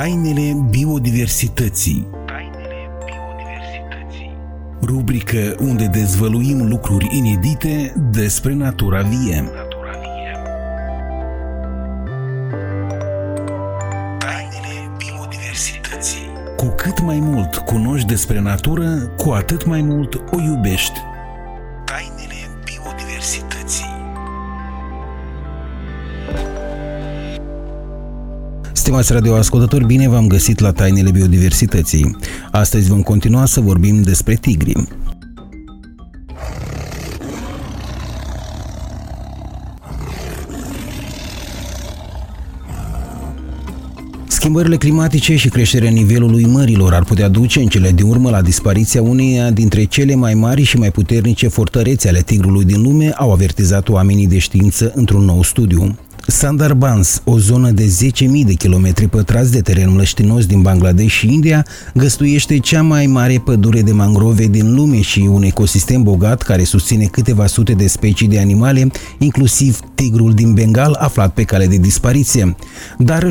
[0.00, 2.06] Tainele biodiversității
[4.82, 9.50] Rubrică unde dezvăluim lucruri inedite despre natura vie.
[14.18, 21.00] Tainele biodiversității Cu cât mai mult cunoști despre natură, cu atât mai mult o iubești.
[28.90, 32.16] Stimați radioascultători, bine v-am găsit la Tainele Biodiversității.
[32.50, 34.72] Astăzi vom continua să vorbim despre tigri.
[44.26, 49.02] Schimbările climatice și creșterea nivelului mărilor ar putea duce în cele din urmă la dispariția
[49.02, 53.88] uneia dintre cele mai mari și mai puternice fortărețe ale tigrului din lume, au avertizat
[53.88, 55.96] oamenii de știință într-un nou studiu.
[56.30, 61.66] Sandarbans, o zonă de 10.000 de kilometri pătrați de teren mlăștinos din Bangladesh și India,
[61.94, 67.04] găstuiește cea mai mare pădure de mangrove din lume și un ecosistem bogat care susține
[67.04, 72.56] câteva sute de specii de animale, inclusiv tigrul din Bengal aflat pe cale de dispariție.
[72.98, 73.28] Dar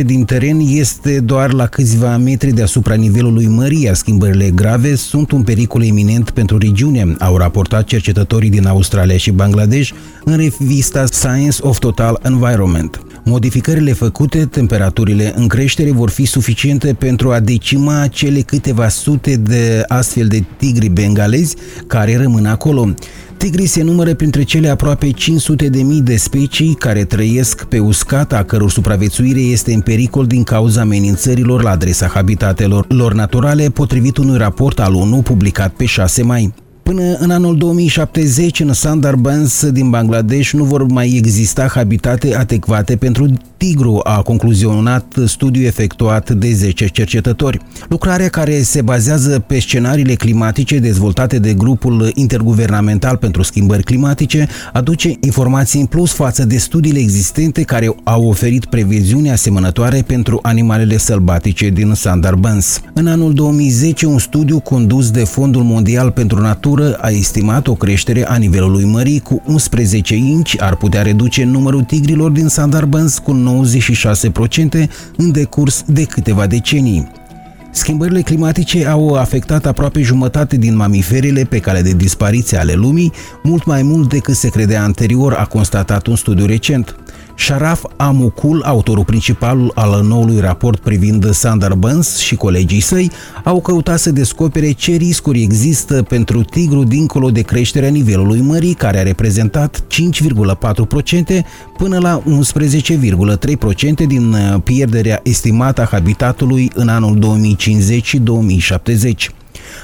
[0.00, 5.30] 70% din teren este doar la câțiva metri deasupra nivelului mării, iar schimbările grave sunt
[5.30, 9.90] un pericol eminent pentru regiune, au raportat cercetătorii din Australia și Bangladesh
[10.24, 13.00] în revista Science of Total Environment.
[13.24, 19.84] Modificările făcute, temperaturile în creștere vor fi suficiente pentru a decima cele câteva sute de
[19.86, 22.94] astfel de tigri bengalezi care rămân acolo.
[23.36, 28.32] Tigrii se numără printre cele aproape 500 de mii de specii care trăiesc pe uscat,
[28.32, 34.16] a căror supraviețuire este în pericol din cauza amenințărilor la adresa habitatelor lor naturale, potrivit
[34.16, 36.52] unui raport al ONU publicat pe 6 mai.
[36.82, 43.32] Până în anul 2070, în Sundarbans din Bangladesh nu vor mai exista habitate adecvate pentru
[43.62, 47.58] tigru, a concluzionat studiul efectuat de 10 cercetători.
[47.88, 55.16] Lucrarea care se bazează pe scenariile climatice dezvoltate de grupul interguvernamental pentru schimbări climatice aduce
[55.20, 61.68] informații în plus față de studiile existente care au oferit previziuni asemănătoare pentru animalele sălbatice
[61.68, 62.80] din Sundarbans.
[62.92, 68.26] În anul 2010, un studiu condus de Fondul Mondial pentru Natură a estimat o creștere
[68.28, 73.32] a nivelului mării cu 11 inci ar putea reduce numărul tigrilor din Sundarbans cu
[74.84, 77.10] 96% în decurs de câteva decenii.
[77.74, 83.64] Schimbările climatice au afectat aproape jumătate din mamiferele pe cale de dispariție ale lumii, mult
[83.64, 86.96] mai mult decât se credea anterior, a constatat un studiu recent.
[87.36, 93.10] Sharaf Amukul, autorul principal al noului raport privind Sundarbans și colegii săi,
[93.44, 98.98] au căutat să descopere ce riscuri există pentru tigru dincolo de creșterea nivelului mării, care
[98.98, 101.44] a reprezentat 5,4%
[101.76, 109.30] până la 11,3% din uh, pierderea estimată a habitatului în anul 2050 și 2070.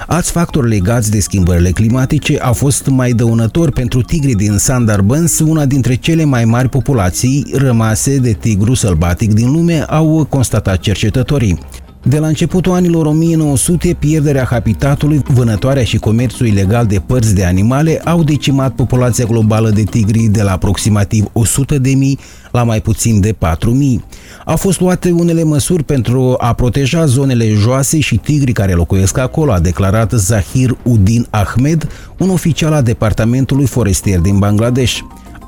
[0.07, 5.65] Alți factori legați de schimbările climatice au fost mai dăunători pentru tigri din Sundarbans, una
[5.65, 11.59] dintre cele mai mari populații rămase de tigru sălbatic din lume, au constatat cercetătorii.
[12.09, 18.01] De la începutul anilor 1900, pierderea habitatului, vânătoarea și comerțul ilegal de părți de animale
[18.05, 22.19] au decimat populația globală de tigri de la aproximativ 100 de mii
[22.53, 24.05] la mai puțin de 4 mii.
[24.45, 29.53] Au fost luate unele măsuri pentru a proteja zonele joase și tigrii care locuiesc acolo,
[29.53, 31.89] a declarat Zahir Udin Ahmed,
[32.19, 34.99] un oficial al Departamentului Forestier din Bangladesh.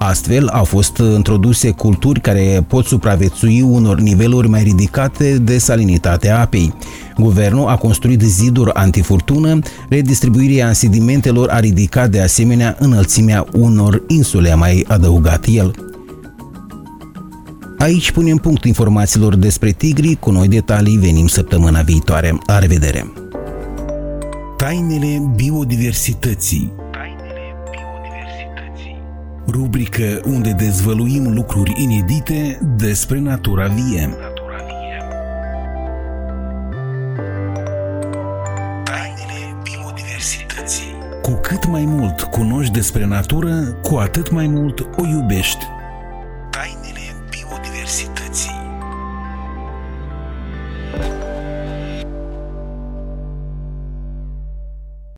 [0.02, 6.40] Astfel, au fost introduse culturi care pot supraviețui unor niveluri mai ridicate de salinitate a
[6.40, 6.74] apei.
[7.18, 9.58] Guvernul a construit ziduri antifurtună,
[9.88, 15.74] redistribuirea sedimentelor a ridicat de asemenea înălțimea unor insule, a mai adăugat el.
[17.78, 22.38] Aici punem punct informațiilor despre tigri, cu noi detalii venim săptămâna viitoare.
[22.46, 23.12] La revedere!
[24.56, 26.72] Tainele biodiversității
[29.50, 34.08] rubrică unde dezvăluim lucruri inedite despre natura vie.
[38.84, 40.92] Tainele biodiversității
[41.22, 45.64] Cu cât mai mult cunoști despre natură, cu atât mai mult o iubești.
[46.50, 48.69] Tainele biodiversității